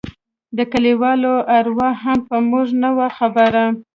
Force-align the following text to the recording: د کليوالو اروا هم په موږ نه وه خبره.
د 0.57 0.59
کليوالو 0.71 1.33
اروا 1.57 1.89
هم 2.03 2.19
په 2.29 2.37
موږ 2.49 2.67
نه 2.81 2.89
وه 2.97 3.07
خبره. 3.17 3.63